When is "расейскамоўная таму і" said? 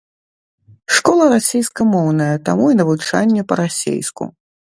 1.33-2.79